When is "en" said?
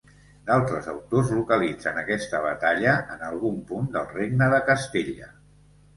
3.17-3.23